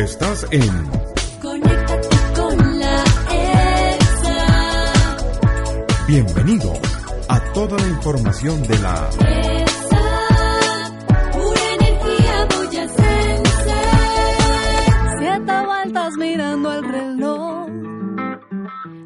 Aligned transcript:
Estás 0.00 0.46
en 0.50 0.90
Conéctate 1.42 2.08
con 2.34 2.78
la 2.78 3.04
EXA. 3.30 4.92
Bienvenido 6.08 6.72
a 7.28 7.38
toda 7.52 7.76
la 7.76 7.86
información 7.86 8.62
de 8.62 8.78
la 8.78 9.10
EXA, 9.20 10.00
pura 11.32 11.74
energía 11.74 12.48
boyacense. 12.56 13.80
Siete 15.18 15.66
vueltas 15.66 16.16
mirando 16.16 16.72
el 16.72 16.82
reloj, 16.82 17.68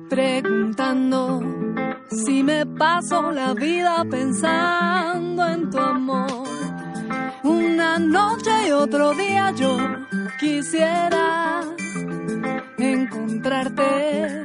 preguntando 0.08 1.40
si 2.24 2.44
me 2.44 2.66
paso 2.66 3.32
la 3.32 3.52
vida 3.54 4.04
pensando 4.08 5.44
en 5.44 5.70
tu 5.70 5.78
amor. 5.80 6.63
Una 7.44 7.98
noche 7.98 8.50
y 8.68 8.70
otro 8.70 9.12
día 9.12 9.52
yo 9.54 9.76
quisiera 10.40 11.60
encontrarte 12.78 14.42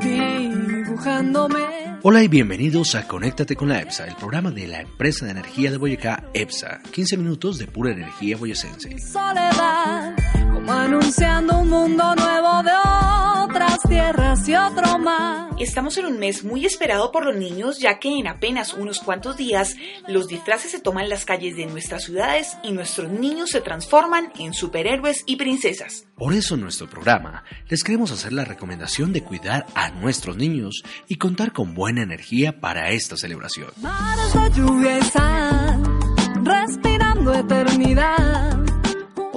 dibujándome. 0.00 1.60
Hola 2.02 2.24
y 2.24 2.28
bienvenidos 2.28 2.96
a 2.96 3.06
Conéctate 3.06 3.54
con 3.54 3.68
la 3.68 3.80
EPSA, 3.80 4.06
el 4.06 4.16
programa 4.16 4.50
de 4.50 4.66
la 4.66 4.80
empresa 4.80 5.26
de 5.26 5.30
energía 5.30 5.70
de 5.70 5.76
Boyacá, 5.76 6.24
EPSA. 6.34 6.80
15 6.90 7.16
minutos 7.18 7.58
de 7.58 7.68
pura 7.68 7.92
energía 7.92 8.36
boyacense. 8.36 8.98
soledad, 8.98 10.16
como 10.52 10.72
anunciando 10.72 11.60
un 11.60 11.70
mundo 11.70 12.16
nuevo 12.16 12.62
de 12.64 12.99
otras 13.60 13.82
tierras 13.82 14.48
y 14.48 14.54
otro 14.54 14.98
mar. 14.98 15.50
Estamos 15.58 15.98
en 15.98 16.06
un 16.06 16.18
mes 16.18 16.44
muy 16.44 16.64
esperado 16.64 17.12
por 17.12 17.26
los 17.26 17.36
niños 17.36 17.78
ya 17.78 17.98
que 17.98 18.08
en 18.08 18.26
apenas 18.26 18.72
unos 18.72 19.00
cuantos 19.00 19.36
días 19.36 19.76
los 20.08 20.28
disfraces 20.28 20.70
se 20.70 20.80
toman 20.80 21.10
las 21.10 21.26
calles 21.26 21.56
de 21.56 21.66
nuestras 21.66 22.04
ciudades 22.04 22.56
y 22.62 22.72
nuestros 22.72 23.10
niños 23.10 23.50
se 23.50 23.60
transforman 23.60 24.32
en 24.38 24.54
superhéroes 24.54 25.24
y 25.26 25.36
princesas. 25.36 26.06
Por 26.16 26.32
eso 26.32 26.54
en 26.54 26.62
nuestro 26.62 26.88
programa 26.88 27.44
les 27.68 27.84
queremos 27.84 28.10
hacer 28.12 28.32
la 28.32 28.46
recomendación 28.46 29.12
de 29.12 29.22
cuidar 29.22 29.66
a 29.74 29.90
nuestros 29.90 30.38
niños 30.38 30.82
y 31.06 31.16
contar 31.16 31.52
con 31.52 31.74
buena 31.74 32.02
energía 32.02 32.60
para 32.60 32.90
esta 32.92 33.18
celebración. 33.18 33.72
Mares 33.82 34.32
de 34.32 34.58
lluvia 34.58 34.98
y 34.98 35.02
sal, 35.02 35.82
respirando 36.44 37.34
eternidad. 37.34 38.79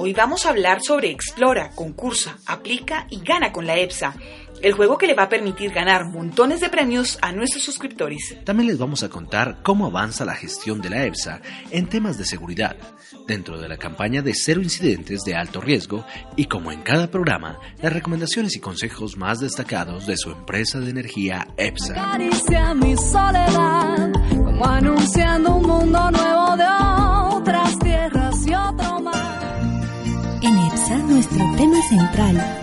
Hoy 0.04 0.12
vamos 0.12 0.44
a 0.44 0.50
hablar 0.50 0.82
sobre 0.82 1.10
Explora, 1.10 1.70
concursa, 1.70 2.36
aplica 2.44 3.06
y 3.08 3.22
gana 3.22 3.52
con 3.52 3.66
la 3.66 3.78
EPSA, 3.78 4.14
el 4.60 4.74
juego 4.74 4.98
que 4.98 5.06
le 5.06 5.14
va 5.14 5.22
a 5.22 5.28
permitir 5.30 5.72
ganar 5.72 6.04
montones 6.10 6.60
de 6.60 6.68
premios 6.68 7.18
a 7.22 7.32
nuestros 7.32 7.64
suscriptores. 7.64 8.36
También 8.44 8.66
les 8.66 8.76
vamos 8.76 9.02
a 9.02 9.08
contar 9.08 9.62
cómo 9.62 9.86
avanza 9.86 10.26
la 10.26 10.34
gestión 10.34 10.82
de 10.82 10.90
la 10.90 11.06
EPSA 11.06 11.40
en 11.70 11.88
temas 11.88 12.18
de 12.18 12.26
seguridad, 12.26 12.76
dentro 13.26 13.58
de 13.58 13.66
la 13.66 13.78
campaña 13.78 14.20
de 14.20 14.34
cero 14.34 14.60
incidentes 14.60 15.22
de 15.22 15.36
alto 15.36 15.62
riesgo 15.62 16.04
y 16.36 16.48
como 16.48 16.70
en 16.70 16.82
cada 16.82 17.10
programa, 17.10 17.58
las 17.80 17.94
recomendaciones 17.94 18.54
y 18.56 18.60
consejos 18.60 19.16
más 19.16 19.40
destacados 19.40 20.06
de 20.06 20.18
su 20.18 20.32
empresa 20.32 20.80
de 20.80 20.90
energía 20.90 21.48
EPSA. 21.56 22.10
Acaricia 22.10 22.74
mi 22.74 22.94
soledad, 22.94 24.12
como 24.28 24.66
anunciando 24.66 25.56
un 25.56 25.66
mundo 25.66 26.10
nuevo 26.10 26.33
nuestro 31.34 31.56
tema 31.56 31.82
central. 31.82 32.60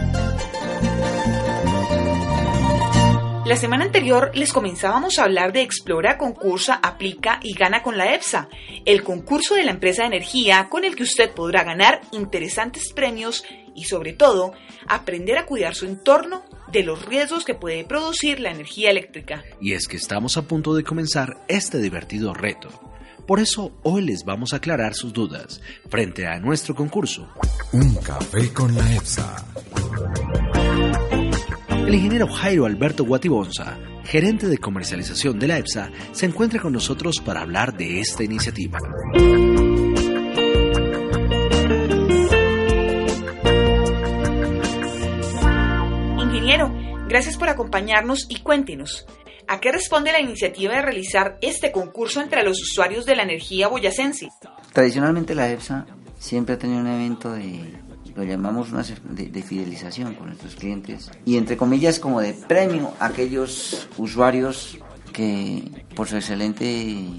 La 3.46 3.56
semana 3.58 3.86
anterior 3.86 4.32
les 4.34 4.54
comenzábamos 4.54 5.20
a 5.20 5.24
hablar 5.24 5.52
de 5.52 5.62
Explora, 5.62 6.18
concursa, 6.18 6.76
aplica 6.76 7.40
y 7.44 7.54
gana 7.54 7.84
con 7.84 7.98
la 7.98 8.14
EPSA, 8.16 8.48
el 8.86 9.04
concurso 9.04 9.56
de 9.56 9.64
la 9.64 9.72
empresa 9.72 10.04
de 10.04 10.08
energía 10.08 10.70
con 10.70 10.86
el 10.86 10.96
que 10.96 11.04
usted 11.04 11.32
podrá 11.32 11.64
ganar 11.64 12.02
interesantes 12.12 12.94
premios 12.94 13.44
y 13.76 13.86
sobre 13.86 14.14
todo 14.14 14.54
aprender 14.88 15.38
a 15.38 15.46
cuidar 15.46 15.76
su 15.76 15.86
entorno 15.86 16.44
de 16.72 16.84
los 16.84 17.06
riesgos 17.06 17.44
que 17.44 17.56
puede 17.56 17.84
producir 17.84 18.40
la 18.40 18.52
energía 18.52 18.90
eléctrica. 18.90 19.44
Y 19.60 19.74
es 19.74 19.88
que 19.88 19.98
estamos 19.98 20.38
a 20.38 20.44
punto 20.44 20.74
de 20.74 20.84
comenzar 20.84 21.44
este 21.50 21.80
divertido 21.80 22.34
reto. 22.34 22.91
Por 23.26 23.40
eso 23.40 23.72
hoy 23.84 24.02
les 24.04 24.26
vamos 24.26 24.54
a 24.54 24.58
aclarar 24.58 24.94
sus 24.94 25.14
dudas 25.14 25.62
frente 25.90 26.28
a 26.28 26.40
nuestro 26.40 26.76
concurso. 26.76 27.28
Un 27.72 27.96
café 27.96 28.52
con 28.54 28.76
la 28.76 28.96
EPSA. 28.96 29.46
El 31.88 31.96
ingeniero 31.96 32.28
Jairo 32.28 32.66
Alberto 32.66 33.04
Guatibonza, 33.06 33.78
gerente 34.04 34.48
de 34.48 34.58
comercialización 34.58 35.40
de 35.40 35.48
la 35.48 35.58
EPSA, 35.58 35.92
se 36.12 36.26
encuentra 36.26 36.62
con 36.62 36.74
nosotros 36.74 37.22
para 37.24 37.42
hablar 37.42 37.76
de 37.76 38.00
esta 38.00 38.24
iniciativa. 38.24 38.80
Ingeniero, 46.20 46.74
gracias 47.08 47.38
por 47.38 47.50
acompañarnos 47.50 48.26
y 48.30 48.40
cuéntenos, 48.40 49.06
¿a 49.52 49.60
qué 49.60 49.70
responde 49.74 50.14
la 50.14 50.22
iniciativa 50.22 50.76
de 50.76 50.82
realizar 50.82 51.38
este 51.42 51.74
concurso 51.74 52.22
entre 52.22 52.42
los 52.42 52.62
usuarios 52.62 53.06
de 53.06 53.18
la 53.18 53.24
energía 53.24 53.68
boyacense? 53.68 54.30
Tradicionalmente 54.72 55.36
la 55.36 55.52
EPSA 55.52 55.86
siempre 56.18 56.56
ha 56.56 56.58
tenido 56.58 56.80
un 56.80 56.88
evento 56.88 57.34
de, 57.34 57.74
lo 58.16 58.24
llamamos 58.24 58.72
una 58.72 58.82
de, 59.10 59.26
de 59.28 59.44
fidelización 59.44 60.16
con 60.16 60.28
nuestros 60.28 60.56
clientes 60.56 61.12
y 61.26 61.36
entre 61.36 61.58
comillas 61.58 62.00
como 62.00 62.22
de 62.22 62.32
premio 62.32 62.94
a 63.02 63.08
aquellos 63.08 63.90
usuarios 63.98 64.78
que 65.12 65.70
por 65.98 66.08
su 66.08 66.16
excelente 66.16 67.10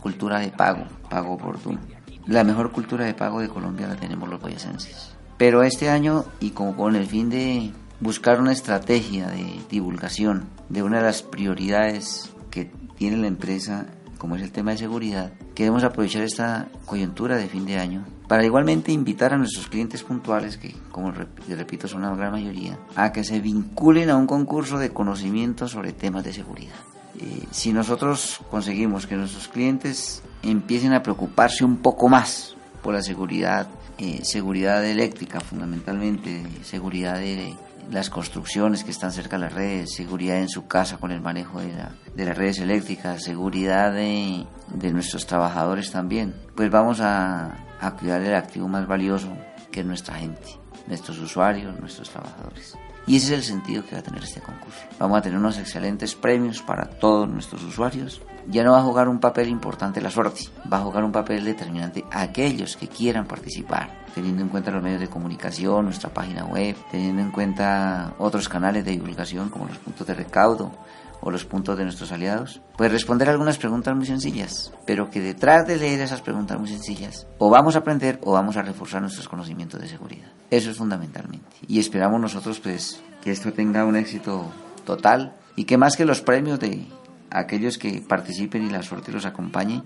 cultura 0.00 0.38
de 0.38 0.48
pago, 0.48 0.86
pago 1.10 1.34
oportuno. 1.34 1.80
La 2.26 2.44
mejor 2.44 2.72
cultura 2.72 3.04
de 3.04 3.12
pago 3.12 3.40
de 3.40 3.50
Colombia 3.50 3.88
la 3.88 3.96
tenemos 3.96 4.30
los 4.30 4.40
boyacenses. 4.40 5.14
Pero 5.36 5.62
este 5.62 5.90
año 5.90 6.24
y 6.40 6.52
como 6.52 6.74
con 6.74 6.96
el 6.96 7.06
fin 7.06 7.28
de 7.28 7.72
buscar 8.00 8.40
una 8.40 8.52
estrategia 8.52 9.28
de 9.28 9.60
divulgación 9.70 10.46
de 10.68 10.82
una 10.82 10.98
de 10.98 11.04
las 11.04 11.22
prioridades 11.22 12.30
que 12.50 12.70
tiene 12.96 13.16
la 13.16 13.26
empresa 13.26 13.86
como 14.18 14.36
es 14.36 14.42
el 14.42 14.52
tema 14.52 14.70
de 14.70 14.78
seguridad, 14.78 15.32
queremos 15.54 15.84
aprovechar 15.84 16.22
esta 16.22 16.68
coyuntura 16.86 17.36
de 17.36 17.46
fin 17.46 17.66
de 17.66 17.78
año 17.78 18.06
para 18.26 18.42
igualmente 18.42 18.90
invitar 18.90 19.34
a 19.34 19.36
nuestros 19.36 19.66
clientes 19.66 20.02
puntuales, 20.02 20.56
que 20.56 20.74
como 20.90 21.12
rep- 21.12 21.46
repito 21.46 21.88
son 21.88 22.02
la 22.02 22.14
gran 22.16 22.32
mayoría, 22.32 22.78
a 22.96 23.12
que 23.12 23.22
se 23.22 23.40
vinculen 23.40 24.08
a 24.08 24.16
un 24.16 24.26
concurso 24.26 24.78
de 24.78 24.90
conocimiento 24.90 25.68
sobre 25.68 25.92
temas 25.92 26.24
de 26.24 26.32
seguridad. 26.32 26.76
Eh, 27.18 27.44
si 27.50 27.74
nosotros 27.74 28.40
conseguimos 28.50 29.06
que 29.06 29.16
nuestros 29.16 29.48
clientes 29.48 30.22
empiecen 30.42 30.94
a 30.94 31.02
preocuparse 31.02 31.62
un 31.62 31.76
poco 31.76 32.08
más 32.08 32.56
por 32.82 32.94
la 32.94 33.02
seguridad, 33.02 33.68
eh, 33.98 34.20
seguridad 34.22 34.82
eléctrica 34.86 35.40
fundamentalmente, 35.40 36.46
seguridad 36.62 37.18
de 37.18 37.54
las 37.90 38.10
construcciones 38.10 38.84
que 38.84 38.90
están 38.90 39.12
cerca 39.12 39.36
de 39.36 39.44
las 39.44 39.52
redes, 39.52 39.94
seguridad 39.94 40.38
en 40.38 40.48
su 40.48 40.66
casa 40.66 40.96
con 40.98 41.10
el 41.12 41.20
manejo 41.20 41.60
de, 41.60 41.72
la- 41.72 41.92
de 42.14 42.24
las 42.24 42.36
redes 42.36 42.58
eléctricas, 42.58 43.22
seguridad 43.24 43.92
de, 43.92 44.46
de 44.74 44.92
nuestros 44.92 45.26
trabajadores 45.26 45.90
también, 45.90 46.34
pues 46.56 46.70
vamos 46.70 47.00
a, 47.00 47.56
a 47.80 47.90
cuidar 47.96 48.22
el 48.22 48.34
activo 48.34 48.68
más 48.68 48.86
valioso 48.86 49.28
que 49.70 49.80
es 49.80 49.86
nuestra 49.86 50.14
gente, 50.16 50.48
nuestros 50.86 51.18
usuarios, 51.18 51.78
nuestros 51.80 52.08
trabajadores. 52.10 52.76
Y 53.06 53.16
ese 53.16 53.26
es 53.26 53.32
el 53.32 53.42
sentido 53.42 53.84
que 53.84 53.94
va 53.94 54.00
a 54.00 54.02
tener 54.02 54.22
este 54.22 54.40
concurso. 54.40 54.80
Vamos 54.98 55.18
a 55.18 55.22
tener 55.22 55.38
unos 55.38 55.58
excelentes 55.58 56.14
premios 56.14 56.62
para 56.62 56.86
todos 56.88 57.28
nuestros 57.28 57.62
usuarios. 57.62 58.22
Ya 58.48 58.64
no 58.64 58.72
va 58.72 58.78
a 58.78 58.82
jugar 58.82 59.08
un 59.08 59.20
papel 59.20 59.48
importante 59.48 60.00
la 60.00 60.10
suerte, 60.10 60.42
va 60.70 60.78
a 60.78 60.82
jugar 60.82 61.04
un 61.04 61.12
papel 61.12 61.44
determinante 61.44 62.04
aquellos 62.10 62.76
que 62.76 62.88
quieran 62.88 63.26
participar, 63.26 64.04
teniendo 64.14 64.42
en 64.42 64.48
cuenta 64.48 64.70
los 64.70 64.82
medios 64.82 65.00
de 65.00 65.08
comunicación, 65.08 65.84
nuestra 65.86 66.12
página 66.12 66.44
web, 66.44 66.76
teniendo 66.90 67.22
en 67.22 67.30
cuenta 67.30 68.14
otros 68.18 68.48
canales 68.48 68.84
de 68.84 68.92
divulgación 68.92 69.48
como 69.48 69.66
los 69.66 69.78
puntos 69.78 70.06
de 70.06 70.14
recaudo 70.14 70.72
o 71.20 71.30
los 71.30 71.44
puntos 71.44 71.76
de 71.76 71.84
nuestros 71.84 72.12
aliados. 72.12 72.60
Pues 72.76 72.92
responder 72.92 73.28
algunas 73.28 73.58
preguntas 73.58 73.96
muy 73.96 74.06
sencillas, 74.06 74.72
pero 74.86 75.10
que 75.10 75.20
detrás 75.20 75.66
de 75.66 75.76
leer 75.76 76.00
esas 76.00 76.20
preguntas 76.20 76.58
muy 76.58 76.68
sencillas, 76.68 77.26
o 77.38 77.50
vamos 77.50 77.76
a 77.76 77.80
aprender 77.80 78.20
o 78.22 78.32
vamos 78.32 78.56
a 78.56 78.62
reforzar 78.62 79.00
nuestros 79.00 79.28
conocimientos 79.28 79.80
de 79.80 79.88
seguridad. 79.88 80.28
Eso 80.50 80.70
es 80.70 80.76
fundamentalmente. 80.76 81.56
Y 81.66 81.78
esperamos 81.78 82.20
nosotros 82.20 82.60
pues 82.60 83.02
que 83.22 83.30
esto 83.30 83.52
tenga 83.52 83.84
un 83.84 83.96
éxito 83.96 84.52
total 84.84 85.36
y 85.56 85.64
que 85.64 85.78
más 85.78 85.96
que 85.96 86.04
los 86.04 86.20
premios 86.20 86.60
de 86.60 86.86
aquellos 87.30 87.78
que 87.78 88.02
participen 88.06 88.64
y 88.64 88.70
la 88.70 88.82
suerte 88.82 89.12
los 89.12 89.26
acompañe, 89.26 89.82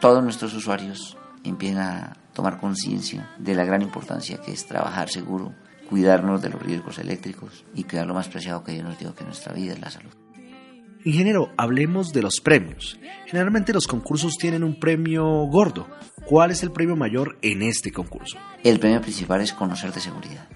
todos 0.00 0.22
nuestros 0.22 0.54
usuarios 0.54 1.16
empiecen 1.44 1.78
a 1.78 2.16
tomar 2.32 2.58
conciencia 2.58 3.30
de 3.38 3.54
la 3.54 3.64
gran 3.64 3.82
importancia 3.82 4.38
que 4.38 4.52
es 4.52 4.66
trabajar 4.66 5.08
seguro, 5.08 5.54
cuidarnos 5.88 6.42
de 6.42 6.50
los 6.50 6.62
riesgos 6.62 6.98
eléctricos 6.98 7.64
y 7.74 7.84
cuidar 7.84 8.06
lo 8.06 8.14
más 8.14 8.28
preciado 8.28 8.64
que 8.64 8.72
Dios 8.72 8.84
nos 8.84 8.98
dio, 8.98 9.14
que 9.14 9.24
nuestra 9.24 9.52
vida 9.52 9.74
es 9.74 9.80
la 9.80 9.90
salud. 9.90 10.23
Ingeniero, 11.04 11.52
hablemos 11.58 12.14
de 12.14 12.22
los 12.22 12.40
premios. 12.40 12.98
Generalmente 13.26 13.74
los 13.74 13.86
concursos 13.86 14.38
tienen 14.38 14.64
un 14.64 14.80
premio 14.80 15.24
gordo. 15.50 15.86
¿Cuál 16.24 16.50
es 16.50 16.62
el 16.62 16.72
premio 16.72 16.96
mayor 16.96 17.36
en 17.42 17.60
este 17.60 17.92
concurso? 17.92 18.38
El 18.62 18.80
premio 18.80 19.02
principal 19.02 19.42
es 19.42 19.52
conocer 19.52 19.92
de 19.92 20.00
seguridad. 20.00 20.48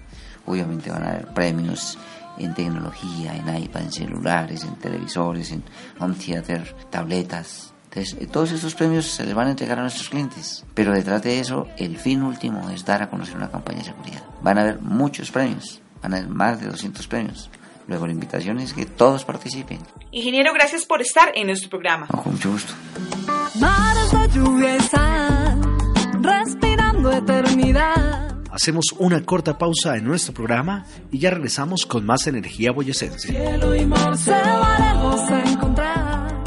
Obviamente 0.47 0.89
van 0.89 1.03
a 1.03 1.09
haber 1.11 1.27
premios 1.35 1.99
en 2.39 2.55
tecnología, 2.55 3.35
en 3.35 3.63
iPad, 3.63 3.83
en 3.83 3.91
celulares, 3.91 4.63
en 4.63 4.75
televisores, 4.77 5.51
en 5.51 5.63
home 5.99 6.15
theater, 6.15 6.75
tabletas, 6.89 7.75
Entonces, 7.83 8.17
eh, 8.19 8.25
todos 8.25 8.51
estos 8.51 8.73
premios 8.73 9.05
se 9.05 9.25
les 9.25 9.35
van 9.35 9.47
a 9.47 9.51
entregar 9.51 9.77
a 9.77 9.83
nuestros 9.83 10.09
clientes, 10.09 10.65
pero 10.73 10.93
detrás 10.93 11.21
de 11.21 11.39
eso, 11.39 11.67
el 11.77 11.97
fin 11.97 12.23
último 12.23 12.71
es 12.71 12.85
dar 12.85 13.03
a 13.03 13.09
conocer 13.11 13.35
una 13.35 13.51
campaña 13.51 13.79
de 13.79 13.85
seguridad. 13.85 14.23
Van 14.41 14.57
a 14.57 14.61
haber 14.61 14.81
muchos 14.81 15.29
premios, 15.29 15.79
van 16.01 16.13
a 16.13 16.17
haber 16.17 16.29
más 16.29 16.59
de 16.59 16.67
200 16.67 17.07
premios. 17.07 17.51
Luego 17.89 18.05
la 18.05 18.13
invitación 18.13 18.59
es 18.59 18.73
que 18.73 18.85
todos 18.85 19.25
participen. 19.25 19.79
Ingeniero, 20.11 20.53
gracias 20.53 20.85
por 20.85 21.01
estar 21.01 21.31
en 21.33 21.47
nuestro 21.47 21.71
programa. 21.71 22.05
con 22.05 22.33
mucho 22.33 22.51
gusto. 22.51 22.71
Mares 23.59 24.11
de 24.11 24.39
lluvia 24.39 24.75
y 24.75 24.79
sal, 24.81 25.59
respirando 26.21 27.11
eternidad. 27.11 28.35
Hacemos 28.51 28.93
una 28.99 29.25
corta 29.25 29.57
pausa 29.57 29.97
en 29.97 30.03
nuestro 30.03 30.35
programa 30.35 30.85
y 31.11 31.17
ya 31.17 31.31
regresamos 31.31 31.87
con 31.87 32.05
más 32.05 32.27
energía 32.27 32.71
boyacense. 32.71 33.29
Cielo 33.29 33.75
y 33.75 33.83
mar 33.87 34.15
se 34.15 34.31
valemos 34.33 35.21
a 35.31 35.43
encontrar. 35.49 36.43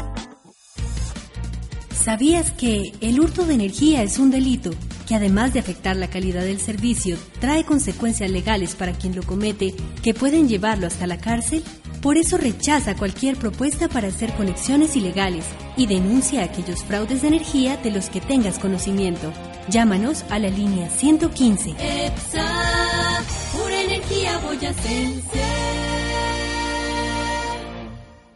¿Sabías 1.93 2.51
que 2.51 2.93
el 3.01 3.19
hurto 3.19 3.45
de 3.45 3.55
energía 3.55 4.01
es 4.01 4.17
un 4.17 4.31
delito 4.31 4.71
que 5.13 5.17
además 5.17 5.53
de 5.53 5.59
afectar 5.59 5.95
la 5.95 6.07
calidad 6.07 6.41
del 6.41 6.59
servicio, 6.59 7.19
trae 7.39 7.63
consecuencias 7.63 8.31
legales 8.31 8.73
para 8.73 8.93
quien 8.93 9.15
lo 9.15 9.21
comete 9.21 9.75
que 10.01 10.15
pueden 10.15 10.49
llevarlo 10.49 10.87
hasta 10.87 11.05
la 11.05 11.19
cárcel? 11.19 11.63
Por 12.01 12.17
eso 12.17 12.35
rechaza 12.39 12.95
cualquier 12.95 13.37
propuesta 13.37 13.87
para 13.87 14.07
hacer 14.07 14.33
conexiones 14.33 14.95
ilegales 14.95 15.45
y 15.77 15.85
denuncia 15.85 16.43
aquellos 16.43 16.83
fraudes 16.83 17.21
de 17.21 17.27
energía 17.27 17.77
de 17.77 17.91
los 17.91 18.09
que 18.09 18.21
tengas 18.21 18.57
conocimiento. 18.57 19.31
Llámanos 19.69 20.25
a 20.31 20.39
la 20.39 20.49
línea 20.49 20.89
115. 20.89 21.75
EPSA, 21.77 23.23
pura 23.51 23.81
energía 23.83 24.39
boyacense. 24.39 25.43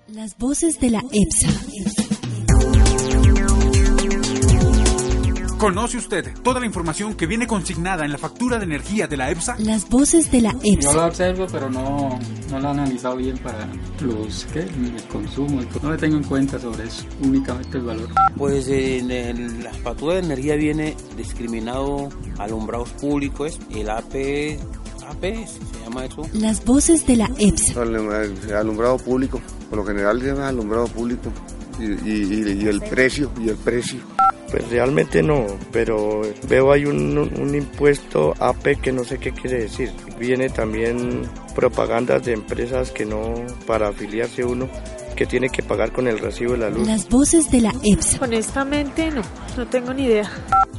Las 0.09 0.37
voces 0.37 0.79
de 0.79 0.91
la 0.91 1.03
EPSA. 1.11 2.06
¿Conoce 5.57 5.97
usted 5.97 6.33
toda 6.43 6.59
la 6.59 6.67
información 6.67 7.15
que 7.15 7.25
viene 7.25 7.47
consignada 7.47 8.05
en 8.05 8.11
la 8.11 8.19
factura 8.19 8.59
de 8.59 8.65
energía 8.65 9.07
de 9.07 9.17
la 9.17 9.31
EPSA? 9.31 9.55
Las 9.57 9.89
voces 9.89 10.31
de 10.31 10.41
la 10.41 10.51
Yo 10.53 10.59
EPSA. 10.63 10.93
la 10.93 11.05
observo, 11.07 11.47
pero 11.51 11.67
no, 11.67 12.19
no 12.51 12.59
la 12.59 12.67
he 12.67 12.71
analizado 12.71 13.15
bien 13.17 13.35
para 13.39 13.67
los 14.01 14.45
¿qué? 14.53 14.59
el 14.59 15.03
consumo. 15.11 15.61
No 15.81 15.91
le 15.91 15.97
tengo 15.97 16.17
en 16.17 16.23
cuenta 16.25 16.59
sobre 16.59 16.83
eso, 16.85 17.05
únicamente 17.23 17.77
el 17.79 17.83
valor. 17.85 18.07
Pues 18.37 18.67
en 18.67 19.09
el- 19.09 19.63
la 19.63 19.73
factura 19.73 20.13
de 20.15 20.19
energía 20.19 20.55
viene 20.57 20.95
discriminado 21.17 22.09
alumbrados 22.37 22.89
públicos, 22.91 23.59
el 23.71 23.89
AP, 23.89 24.59
AP 25.09 25.23
se 25.47 25.83
llama 25.83 26.05
eso. 26.05 26.21
Las 26.33 26.63
voces 26.65 27.07
de 27.07 27.15
la 27.15 27.31
EPSA. 27.39 27.81
Alum- 27.81 28.53
alumbrado 28.53 28.97
público, 28.97 29.41
por 29.71 29.79
lo 29.79 29.85
general 29.85 30.21
es 30.21 30.37
alumbrado 30.37 30.85
público 30.85 31.31
y, 31.79 31.83
y- 32.07 32.43
y- 32.59 32.63
y 32.63 32.67
el 32.67 32.79
precio 32.81 33.31
y 33.43 33.49
el 33.49 33.55
precio. 33.55 33.99
Pues 34.51 34.69
realmente 34.69 35.21
no, 35.21 35.45
pero 35.71 36.21
veo 36.47 36.71
hay 36.71 36.85
un, 36.85 37.17
un 37.17 37.55
impuesto 37.55 38.33
AP 38.39 38.79
que 38.81 38.91
no 38.93 39.03
sé 39.03 39.17
qué 39.17 39.33
quiere 39.33 39.63
decir. 39.63 39.91
Viene 40.17 40.49
también 40.49 41.23
propagandas 41.53 42.23
de 42.23 42.33
empresas 42.33 42.91
que 42.91 43.05
no, 43.05 43.33
para 43.65 43.89
afiliarse 43.89 44.45
uno, 44.45 44.69
que 45.17 45.25
tiene 45.25 45.49
que 45.49 45.63
pagar 45.63 45.91
con 45.91 46.07
el 46.07 46.19
recibo 46.19 46.53
de 46.53 46.59
la 46.59 46.69
luz. 46.69 46.87
Las 46.87 47.09
voces 47.09 47.51
de 47.51 47.61
la 47.61 47.73
EPSA. 47.83 48.19
Honestamente 48.23 49.11
no, 49.11 49.21
no 49.57 49.67
tengo 49.67 49.93
ni 49.93 50.05
idea. 50.05 50.31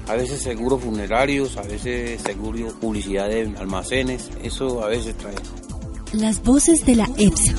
A 0.07 0.15
veces 0.15 0.41
seguros 0.41 0.83
funerarios, 0.83 1.59
a 1.59 1.63
veces 1.63 2.23
seguro 2.23 2.69
publicidad 2.81 3.29
de 3.29 3.53
almacenes, 3.59 4.31
eso 4.43 4.83
a 4.83 4.89
veces 4.89 5.15
trae. 5.17 5.35
Las 6.13 6.43
voces 6.43 6.87
de 6.87 6.97
la 6.97 7.11
EPSA. 7.19 7.53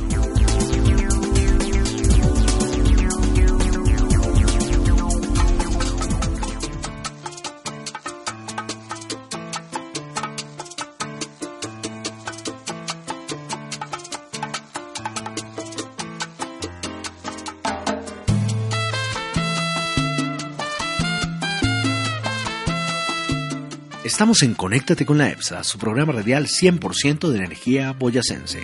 Estamos 24.09 24.41
en 24.41 24.55
Conéctate 24.55 25.05
con 25.05 25.19
la 25.19 25.29
EPSA, 25.29 25.63
su 25.63 25.77
programa 25.77 26.13
radial 26.13 26.47
100% 26.47 27.29
de 27.29 27.37
energía 27.37 27.91
boyacense. 27.91 28.59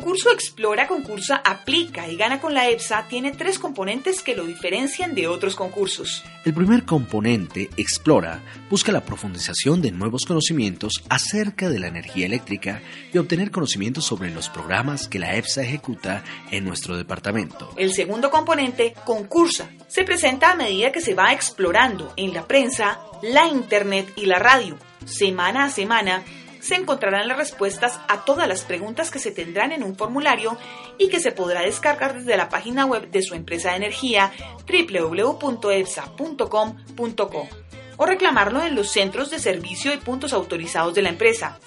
Concurso 0.00 0.32
Explora, 0.32 0.88
concursa, 0.88 1.42
aplica 1.44 2.08
y 2.08 2.16
gana 2.16 2.40
con 2.40 2.54
la 2.54 2.70
EPSA 2.70 3.06
tiene 3.08 3.32
tres 3.32 3.58
componentes 3.58 4.22
que 4.22 4.34
lo 4.34 4.46
diferencian 4.46 5.14
de 5.14 5.28
otros 5.28 5.54
concursos. 5.54 6.24
El 6.42 6.54
primer 6.54 6.84
componente, 6.86 7.68
Explora, 7.76 8.42
busca 8.70 8.92
la 8.92 9.04
profundización 9.04 9.82
de 9.82 9.92
nuevos 9.92 10.24
conocimientos 10.26 11.04
acerca 11.10 11.68
de 11.68 11.80
la 11.80 11.88
energía 11.88 12.24
eléctrica 12.24 12.80
y 13.12 13.18
obtener 13.18 13.50
conocimientos 13.50 14.06
sobre 14.06 14.30
los 14.30 14.48
programas 14.48 15.06
que 15.06 15.18
la 15.18 15.36
EPSA 15.36 15.64
ejecuta 15.64 16.24
en 16.50 16.64
nuestro 16.64 16.96
departamento. 16.96 17.74
El 17.76 17.92
segundo 17.92 18.30
componente, 18.30 18.94
concursa, 19.04 19.68
se 19.86 20.04
presenta 20.04 20.52
a 20.52 20.56
medida 20.56 20.92
que 20.92 21.02
se 21.02 21.14
va 21.14 21.34
explorando 21.34 22.14
en 22.16 22.32
la 22.32 22.48
prensa, 22.48 23.00
la 23.22 23.46
internet 23.48 24.10
y 24.16 24.24
la 24.24 24.38
radio. 24.38 24.78
Semana 25.04 25.64
a 25.64 25.70
semana 25.70 26.22
se 26.60 26.76
encontrarán 26.76 27.28
las 27.28 27.38
respuestas 27.38 27.98
a 28.08 28.24
todas 28.24 28.46
las 28.46 28.62
preguntas 28.62 29.10
que 29.10 29.18
se 29.18 29.32
tendrán 29.32 29.72
en 29.72 29.82
un 29.82 29.96
formulario 29.96 30.56
y 30.98 31.08
que 31.08 31.20
se 31.20 31.32
podrá 31.32 31.62
descargar 31.62 32.14
desde 32.14 32.36
la 32.36 32.48
página 32.48 32.86
web 32.86 33.10
de 33.10 33.22
su 33.22 33.34
empresa 33.34 33.70
de 33.70 33.76
energía 33.76 34.30
www.epsa.com.co 34.66 37.48
o 37.96 38.06
reclamarlo 38.06 38.64
en 38.64 38.74
los 38.74 38.90
centros 38.90 39.30
de 39.30 39.38
servicio 39.38 39.92
y 39.92 39.98
puntos 39.98 40.32
autorizados 40.32 40.94
de 40.94 41.02
la 41.02 41.10
empresa. 41.10 41.60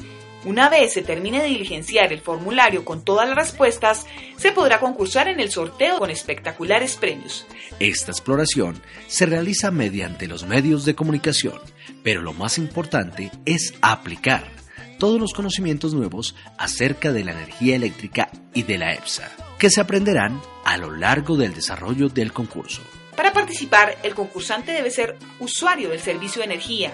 Una 0.46 0.68
vez 0.68 0.94
se 0.94 1.04
termine 1.04 1.42
de 1.42 1.48
diligenciar 1.48 2.12
el 2.12 2.20
formulario 2.20 2.84
con 2.84 3.06
todas 3.06 3.30
las 3.30 3.38
respuestas, 3.38 4.06
se 4.36 4.52
podrá 4.52 4.80
concursar 4.80 5.30
en 5.30 5.40
el 5.40 5.52
sorteo 5.52 6.00
con 6.00 6.10
espectaculares 6.10 6.98
premios. 6.98 7.46
Esta 7.80 8.12
exploración 8.12 8.82
se 9.08 9.26
realiza 9.26 9.72
mediante 9.72 10.28
los 10.28 10.46
medios 10.46 10.84
de 10.86 10.96
comunicación, 10.96 11.62
pero 12.04 12.22
lo 12.22 12.34
más 12.34 12.58
importante 12.58 13.32
es 13.46 13.74
aplicar 13.82 14.63
todos 14.98 15.20
los 15.20 15.34
conocimientos 15.34 15.94
nuevos 15.94 16.36
acerca 16.58 17.12
de 17.12 17.24
la 17.24 17.32
energía 17.32 17.76
eléctrica 17.76 18.30
y 18.54 18.64
de 18.64 18.78
la 18.78 18.94
EPSA, 18.94 19.32
que 19.58 19.70
se 19.70 19.82
aprenderán 19.82 20.42
a 20.66 20.78
lo 20.78 20.92
largo 20.92 21.38
del 21.38 21.54
desarrollo 21.54 22.10
del 22.10 22.34
concurso. 22.34 22.82
Para 23.16 23.34
participar, 23.34 23.98
el 24.04 24.16
concursante 24.16 24.72
debe 24.72 24.90
ser 24.90 25.18
usuario 25.40 25.90
del 25.90 26.00
servicio 26.00 26.40
de 26.40 26.46
energía. 26.46 26.92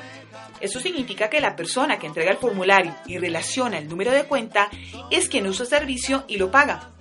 Esto 0.59 0.79
significa 0.79 1.29
que 1.29 1.39
la 1.39 1.55
persona 1.55 1.97
que 1.97 2.07
entrega 2.07 2.31
el 2.31 2.37
formulario 2.37 2.93
y 3.05 3.17
relaciona 3.17 3.77
el 3.77 3.87
número 3.87 4.11
de 4.11 4.25
cuenta 4.25 4.69
es 5.09 5.29
quien 5.29 5.47
usa 5.47 5.63
el 5.63 5.69
servicio 5.69 6.25
y 6.27 6.37
lo 6.37 6.51
paga. 6.51 6.91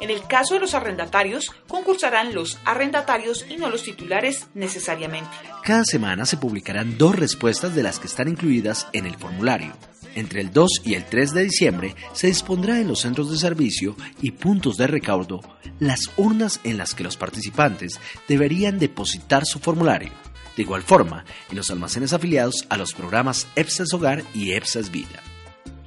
En 0.00 0.10
el 0.10 0.22
caso 0.28 0.54
de 0.54 0.60
los 0.60 0.74
arrendatarios, 0.74 1.50
concursarán 1.66 2.32
los 2.32 2.58
arrendatarios 2.64 3.44
y 3.48 3.56
no 3.56 3.68
los 3.68 3.82
titulares 3.82 4.46
necesariamente. 4.54 5.30
Cada 5.64 5.84
semana 5.84 6.24
se 6.24 6.36
publicarán 6.36 6.96
dos 6.98 7.16
respuestas 7.16 7.74
de 7.74 7.82
las 7.82 7.98
que 7.98 8.06
están 8.06 8.28
incluidas 8.28 8.86
en 8.92 9.06
el 9.06 9.16
formulario. 9.16 9.72
Entre 10.14 10.40
el 10.40 10.52
2 10.52 10.82
y 10.84 10.94
el 10.94 11.04
3 11.04 11.32
de 11.32 11.44
diciembre 11.44 11.94
se 12.12 12.26
dispondrá 12.28 12.80
en 12.80 12.88
los 12.88 13.00
centros 13.00 13.30
de 13.30 13.38
servicio 13.38 13.96
y 14.20 14.32
puntos 14.32 14.76
de 14.76 14.86
recaudo 14.86 15.40
las 15.78 16.10
urnas 16.16 16.60
en 16.64 16.76
las 16.76 16.94
que 16.94 17.04
los 17.04 17.16
participantes 17.16 18.00
deberían 18.26 18.78
depositar 18.78 19.46
su 19.46 19.58
formulario. 19.58 20.10
De 20.56 20.62
igual 20.62 20.82
forma, 20.82 21.24
en 21.50 21.56
los 21.56 21.70
almacenes 21.70 22.12
afiliados 22.12 22.66
a 22.68 22.76
los 22.76 22.92
programas 22.92 23.46
EPSAS 23.54 23.92
Hogar 23.94 24.24
y 24.34 24.52
EPSAS 24.52 24.90
Vida. 24.90 25.22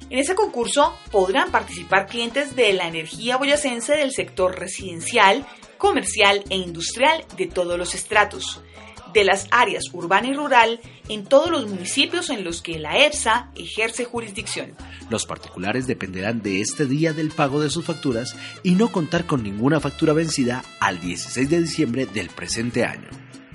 En 0.08 0.18
ese 0.18 0.34
concurso 0.34 0.94
podrán 1.10 1.50
participar 1.50 2.06
clientes 2.06 2.54
de 2.54 2.72
la 2.72 2.88
energía 2.88 3.36
boyacense 3.36 3.96
del 3.96 4.12
sector 4.12 4.58
residencial, 4.58 5.46
comercial 5.78 6.44
e 6.50 6.56
industrial 6.56 7.24
de 7.36 7.46
todos 7.46 7.78
los 7.78 7.94
estratos, 7.94 8.62
de 9.12 9.24
las 9.24 9.46
áreas 9.50 9.84
urbana 9.92 10.28
y 10.28 10.34
rural 10.34 10.80
en 11.08 11.24
todos 11.24 11.50
los 11.50 11.66
municipios 11.66 12.30
en 12.30 12.44
los 12.44 12.62
que 12.62 12.78
la 12.78 13.04
EPSA 13.04 13.50
ejerce 13.54 14.04
jurisdicción. 14.04 14.74
Los 15.10 15.26
particulares 15.26 15.86
dependerán 15.86 16.42
de 16.42 16.60
este 16.60 16.86
día 16.86 17.12
del 17.12 17.30
pago 17.30 17.60
de 17.60 17.70
sus 17.70 17.84
facturas 17.84 18.36
y 18.62 18.72
no 18.72 18.90
contar 18.90 19.26
con 19.26 19.42
ninguna 19.42 19.80
factura 19.80 20.12
vencida 20.12 20.64
al 20.80 21.00
16 21.00 21.48
de 21.50 21.60
diciembre 21.60 22.06
del 22.06 22.28
presente 22.30 22.84
año. 22.84 23.08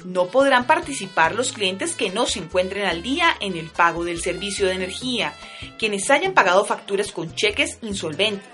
No 0.05 0.27
podrán 0.27 0.65
participar 0.67 1.35
los 1.35 1.51
clientes 1.51 1.93
que 1.95 2.11
no 2.11 2.27
se 2.27 2.39
encuentren 2.39 2.85
al 2.85 3.01
día 3.01 3.35
en 3.41 3.57
el 3.57 3.67
pago 3.67 4.05
del 4.05 4.21
servicio 4.21 4.67
de 4.67 4.73
energía, 4.73 5.33
quienes 5.77 6.09
hayan 6.09 6.33
pagado 6.33 6.63
facturas 6.63 7.11
con 7.11 7.35
cheques 7.35 7.79
insolventes, 7.81 8.47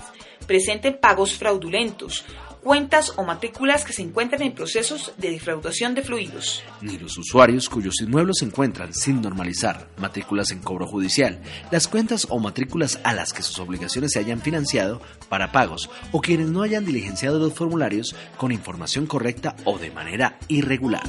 presenten 0.48 0.98
pagos 1.00 1.36
fraudulentos 1.36 2.26
cuentas 2.64 3.14
o 3.18 3.24
matrículas 3.24 3.84
que 3.84 3.94
se 3.94 4.02
encuentran 4.02 4.42
en 4.42 4.56
procesos 4.56 5.14
de 5.18 5.32
defraudación 5.32 5.94
de 5.94 6.02
fluidos. 6.02 6.64
Ni 6.82 6.98
los 6.98 7.18
usuarios 7.18 7.70
cuyos 7.70 8.02
inmuebles 8.02 8.38
se 8.40 8.46
encuentran 8.46 8.94
sin 8.94 9.22
normalizar, 9.22 9.90
matrículas 9.98 10.52
en 10.52 10.60
cobro 10.60 10.88
judicial, 10.88 11.42
las 11.72 11.88
cuentas 11.88 12.26
o 12.30 12.40
matrículas 12.40 13.00
a 13.04 13.14
las 13.14 13.34
que 13.34 13.44
sus 13.44 13.60
obligaciones 13.60 14.14
se 14.14 14.20
hayan 14.20 14.42
financiado 14.42 15.02
para 15.30 15.52
pagos 15.52 15.90
o 16.12 16.22
quienes 16.22 16.48
no 16.48 16.62
hayan 16.62 16.86
diligenciado 16.86 17.38
los 17.38 17.54
formularios 17.54 18.16
con 18.38 18.52
información 18.52 19.06
correcta 19.06 19.56
o 19.66 19.78
de 19.78 19.92
manera 19.92 20.38
irregular. 20.48 21.04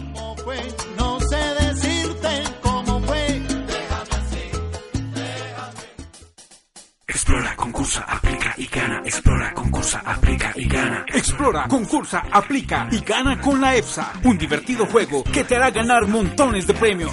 Explora, 7.07 7.57
concursa, 7.57 8.21
aplica 8.55 8.57
y 8.57 8.67
gana. 8.67 9.03
Explora, 9.05 9.53
concursa, 9.55 10.03
aplica 10.05 10.53
y 10.55 10.69
gana. 10.69 11.05
Explora, 11.09 11.67
concursa, 11.69 12.23
aplica 12.31 12.87
y 12.91 13.01
gana 13.01 13.41
con 13.41 13.61
la 13.61 13.75
EPSA. 13.77 14.13
Un 14.25 14.39
divertido 14.39 14.87
juego 14.87 15.23
que 15.25 15.45
te 15.45 15.57
hará 15.57 15.71
ganar 15.71 16.07
montones 16.07 16.67
de 16.67 16.73
premios. 16.75 17.13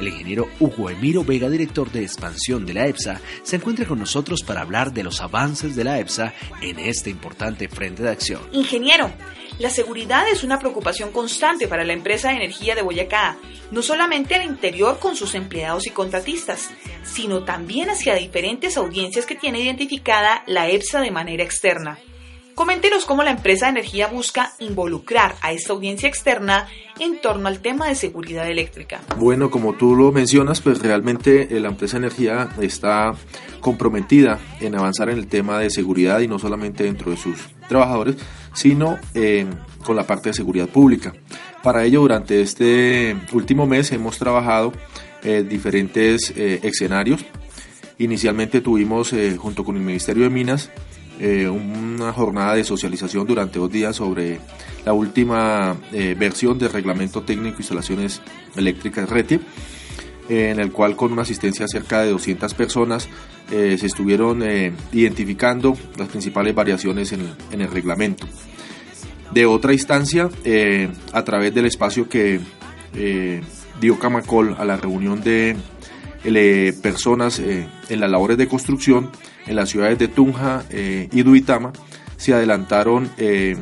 El 0.00 0.08
ingeniero 0.08 0.48
Hugo 0.60 0.90
Emiro 0.90 1.24
Vega, 1.24 1.48
director 1.48 1.90
de 1.90 2.02
expansión 2.02 2.66
de 2.66 2.74
la 2.74 2.86
EPSA, 2.86 3.20
se 3.42 3.56
encuentra 3.56 3.86
con 3.86 3.98
nosotros 3.98 4.42
para 4.42 4.62
hablar 4.62 4.92
de 4.92 5.02
los 5.02 5.20
avances 5.20 5.76
de 5.76 5.84
la 5.84 5.98
EPSA 5.98 6.32
en 6.60 6.78
este 6.78 7.10
importante 7.10 7.68
frente 7.68 8.02
de 8.02 8.10
acción. 8.10 8.40
Ingeniero, 8.52 9.10
la 9.58 9.70
seguridad 9.70 10.28
es 10.28 10.42
una 10.42 10.58
preocupación 10.58 11.12
constante 11.12 11.68
para 11.68 11.84
la 11.84 11.92
empresa 11.92 12.30
de 12.30 12.36
energía 12.36 12.74
de 12.74 12.82
Boyacá, 12.82 13.36
no 13.70 13.82
solamente 13.82 14.34
al 14.34 14.44
interior 14.44 14.98
con 14.98 15.14
sus 15.14 15.34
empleados 15.34 15.86
y 15.86 15.90
contratistas, 15.90 16.70
sino 17.04 17.44
también 17.44 17.90
hacia 17.90 18.14
diferentes 18.14 18.76
audiencias 18.76 19.26
que 19.26 19.34
tiene 19.34 19.60
identificada 19.60 20.42
la 20.46 20.68
EPSA 20.68 21.00
de 21.00 21.10
manera 21.10 21.44
externa. 21.44 21.98
Coméntenos 22.54 23.06
cómo 23.06 23.22
la 23.22 23.30
empresa 23.30 23.66
de 23.66 23.70
energía 23.70 24.08
busca 24.08 24.52
involucrar 24.58 25.36
a 25.40 25.52
esta 25.52 25.72
audiencia 25.72 26.08
externa 26.08 26.68
en 27.00 27.18
torno 27.20 27.48
al 27.48 27.60
tema 27.60 27.88
de 27.88 27.94
seguridad 27.94 28.48
eléctrica. 28.48 29.00
Bueno, 29.16 29.50
como 29.50 29.72
tú 29.74 29.96
lo 29.96 30.12
mencionas, 30.12 30.60
pues 30.60 30.80
realmente 30.80 31.56
eh, 31.56 31.60
la 31.60 31.68
empresa 31.68 31.98
de 31.98 32.06
energía 32.06 32.50
está 32.60 33.14
comprometida 33.60 34.38
en 34.60 34.74
avanzar 34.74 35.08
en 35.08 35.18
el 35.18 35.28
tema 35.28 35.58
de 35.58 35.70
seguridad 35.70 36.20
y 36.20 36.28
no 36.28 36.38
solamente 36.38 36.84
dentro 36.84 37.10
de 37.10 37.16
sus 37.16 37.38
trabajadores, 37.68 38.16
sino 38.54 38.98
eh, 39.14 39.46
con 39.82 39.96
la 39.96 40.06
parte 40.06 40.28
de 40.28 40.34
seguridad 40.34 40.68
pública. 40.68 41.14
Para 41.62 41.84
ello, 41.84 42.02
durante 42.02 42.42
este 42.42 43.16
último 43.32 43.66
mes 43.66 43.92
hemos 43.92 44.18
trabajado 44.18 44.72
eh, 45.22 45.44
diferentes 45.48 46.30
escenarios. 46.36 47.24
Inicialmente 47.98 48.60
tuvimos, 48.60 49.14
junto 49.38 49.64
con 49.64 49.76
el 49.76 49.82
Ministerio 49.82 50.24
de 50.24 50.30
Minas, 50.30 50.70
eh, 51.24 51.48
una 51.48 52.12
jornada 52.12 52.56
de 52.56 52.64
socialización 52.64 53.24
durante 53.28 53.60
dos 53.60 53.70
días 53.70 53.94
sobre 53.94 54.40
la 54.84 54.92
última 54.92 55.76
eh, 55.92 56.16
versión 56.18 56.58
del 56.58 56.72
reglamento 56.72 57.22
técnico 57.22 57.58
de 57.58 57.62
instalaciones 57.62 58.20
eléctricas 58.56 59.08
RETI, 59.08 59.38
en 60.28 60.58
el 60.58 60.72
cual 60.72 60.96
con 60.96 61.12
una 61.12 61.22
asistencia 61.22 61.68
cerca 61.68 62.02
de 62.02 62.10
200 62.10 62.54
personas 62.54 63.08
eh, 63.52 63.76
se 63.78 63.86
estuvieron 63.86 64.42
identificando 64.92 65.76
las 65.96 66.08
principales 66.08 66.56
variaciones 66.56 67.12
en, 67.12 67.36
el 67.52 67.70
reglamento. 67.70 68.26
De 69.30 69.46
otra 69.46 69.72
instancia, 69.74 70.28
a 71.12 71.22
través 71.22 71.54
del 71.54 71.66
espacio 71.66 72.08
que 72.08 72.40
dio 73.80 73.96
Camacol 74.00 74.56
a 74.58 74.64
la 74.64 74.76
reunión 74.76 75.22
de 75.22 75.54
personas 76.82 77.38
en 77.40 78.00
las 78.00 78.10
labores 78.10 78.38
de 78.38 78.48
construcción, 78.48 79.10
en 79.46 79.56
las 79.56 79.70
ciudades 79.70 79.98
de 79.98 80.08
Tunja 80.08 80.64
eh, 80.70 81.08
y 81.12 81.22
Duitama 81.22 81.72
se 82.16 82.32
adelantaron 82.32 83.10
eh, 83.18 83.56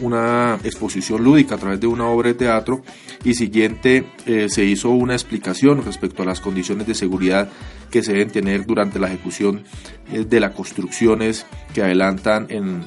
una 0.00 0.58
exposición 0.62 1.24
lúdica 1.24 1.56
a 1.56 1.58
través 1.58 1.80
de 1.80 1.88
una 1.88 2.06
obra 2.06 2.28
de 2.28 2.34
teatro 2.34 2.82
y 3.24 3.34
siguiente 3.34 4.06
eh, 4.24 4.48
se 4.48 4.64
hizo 4.64 4.90
una 4.90 5.14
explicación 5.14 5.84
respecto 5.84 6.22
a 6.22 6.26
las 6.26 6.40
condiciones 6.40 6.86
de 6.86 6.94
seguridad 6.94 7.48
que 7.90 8.02
se 8.02 8.12
deben 8.12 8.30
tener 8.30 8.66
durante 8.66 9.00
la 9.00 9.08
ejecución 9.08 9.64
de 10.10 10.40
las 10.40 10.52
construcciones 10.52 11.46
que 11.72 11.82
adelantan 11.82 12.46
en, 12.50 12.84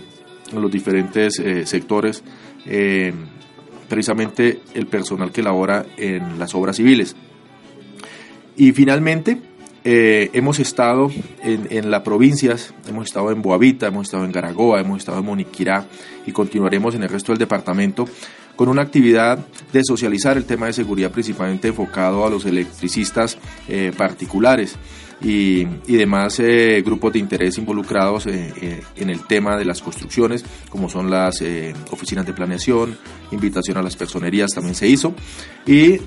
en 0.51 0.62
los 0.62 0.72
diferentes 0.72 1.41
sectores 1.65 2.24
precisamente 3.88 4.62
el 4.74 4.88
personal 4.88 5.31
que 5.31 5.41
labora 5.41 5.86
en 5.98 6.38
las 6.38 6.53
obras 6.53 6.75
civiles. 6.75 7.15
Y 8.58 8.72
finalmente, 8.72 9.38
eh, 9.84 10.32
hemos 10.34 10.60
estado 10.60 11.12
en, 11.44 11.92
las 11.92 12.02
provincias, 12.02 12.74
hemos 12.90 13.06
estado 13.06 13.32
en 13.32 13.44
Boavita, 13.44 13.88
hemos 13.88 14.08
estado 14.08 14.26
en 14.26 14.32
Garagoa, 14.32 14.82
hemos 14.82 14.98
estado 14.98 15.20
en 15.20 15.26
Moniquirá 15.26 15.86
y 16.26 16.32
continuaremos 16.32 16.96
en 16.96 17.04
el 17.04 17.10
resto 17.10 17.32
del 17.32 17.38
departamento 17.38 18.06
con 18.58 18.68
una 18.68 18.82
actividad 18.82 19.40
de 19.72 19.82
socializar 19.86 20.36
el 20.36 20.44
tema 20.44 20.66
de 20.66 20.74
seguridad 20.74 21.12
principalmente 21.12 21.70
enfocado 21.70 22.26
a 22.26 22.30
los 22.30 22.46
electricistas 22.46 23.38
eh, 23.70 23.94
particulares 23.96 24.76
y, 25.22 25.64
demás 25.88 26.40
eh, 26.40 26.84
grupos 26.86 27.14
de 27.14 27.20
interés 27.20 27.58
involucrados 27.58 28.28
en 28.28 29.10
el 29.10 29.26
tema 29.26 29.56
de 29.56 29.64
las 29.64 29.82
construcciones, 29.82 30.44
como 30.70 30.90
son 30.90 31.10
las 31.10 31.42
oficinas 31.90 32.26
de 32.26 32.34
planeación, 32.34 32.98
invitación 33.32 33.78
a 33.78 33.82
las 33.82 33.96
personerías 33.96 34.52
también 34.52 34.76
se 34.76 34.88
hizo. 34.88 35.16
Y 35.66 35.98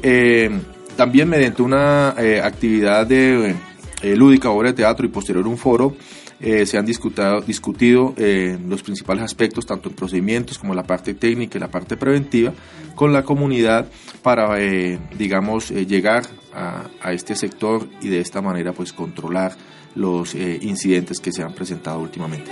también 0.97 1.29
mediante 1.29 1.63
una 1.63 2.11
actividad 2.11 3.07
de 3.07 3.57
eh, 4.03 4.17
lúdica, 4.17 4.49
obra 4.49 4.71
de 4.71 4.75
teatro 4.75 5.05
y 5.05 5.11
posterior 5.11 5.47
un 5.47 5.59
foro, 5.59 5.95
eh, 6.41 6.67
se 6.67 6.79
han 6.79 6.87
discutido 6.87 8.15
eh, 8.17 8.59
los 8.67 8.83
principales 8.83 9.25
aspectos, 9.25 9.67
tanto 9.67 9.89
en 9.89 9.95
procedimientos 9.95 10.59
como 10.59 10.75
la 10.75 10.83
parte 10.83 11.15
técnica 11.15 11.59
y 11.59 11.61
la 11.61 11.71
parte 11.71 11.97
preventiva, 11.97 12.53
con 12.95 13.13
la 13.13 13.23
comunidad 13.23 13.87
para, 14.23 14.57
digamos, 15.17 15.71
llegar 15.71 16.25
a, 16.53 16.89
a, 17.01 17.13
este 17.13 17.35
sector 17.35 17.89
y 18.03 18.09
de 18.09 18.21
esta 18.21 18.43
manera 18.43 18.73
pues 18.73 18.93
controlar 18.93 19.57
los 19.95 20.35
incidentes 20.35 21.21
que 21.21 21.33
se 21.33 21.43
han 21.43 21.55
presentado 21.55 22.01
últimamente. 22.01 22.51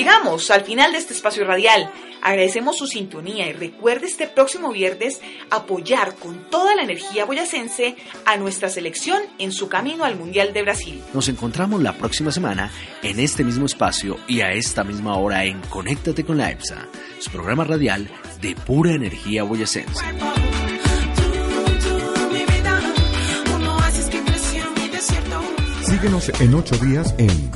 Llegamos 0.00 0.50
al 0.50 0.62
final 0.62 0.92
de 0.92 0.98
este 0.98 1.12
espacio 1.12 1.44
radial. 1.44 1.92
Agradecemos 2.22 2.78
su 2.78 2.86
sintonía 2.86 3.46
y 3.50 3.52
recuerde 3.52 4.06
este 4.06 4.26
próximo 4.26 4.72
viernes 4.72 5.20
apoyar 5.50 6.14
con 6.14 6.48
toda 6.48 6.74
la 6.74 6.84
energía 6.84 7.26
boyacense 7.26 7.96
a 8.24 8.38
nuestra 8.38 8.70
selección 8.70 9.20
en 9.36 9.52
su 9.52 9.68
camino 9.68 10.04
al 10.06 10.16
Mundial 10.16 10.54
de 10.54 10.62
Brasil. 10.62 11.02
Nos 11.12 11.28
encontramos 11.28 11.82
la 11.82 11.92
próxima 11.92 12.32
semana 12.32 12.70
en 13.02 13.20
este 13.20 13.44
mismo 13.44 13.66
espacio 13.66 14.16
y 14.26 14.40
a 14.40 14.52
esta 14.52 14.84
misma 14.84 15.18
hora 15.18 15.44
en 15.44 15.60
Conéctate 15.68 16.24
con 16.24 16.38
la 16.38 16.50
EPSA, 16.50 16.88
su 17.18 17.30
programa 17.30 17.64
radial 17.64 18.08
de 18.40 18.56
pura 18.56 18.92
energía 18.92 19.42
boyacense. 19.42 20.02
Síguenos 25.82 26.30
en 26.40 26.54
ocho 26.54 26.76
días 26.78 27.14
en 27.18 27.50